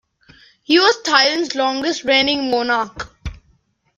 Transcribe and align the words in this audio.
He 0.63 0.79
was 0.79 0.99
Thailand's 1.03 1.53
longest-reigning 1.53 2.49
monarch. 2.49 3.13